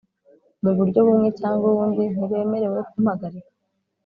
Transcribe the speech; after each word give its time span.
Muburyo 0.63 0.99
bumwe 1.07 1.29
cyangwa 1.39 1.65
ubundi 1.71 2.03
ntibemerewe 2.13 2.79
kumpagarika 2.89 3.51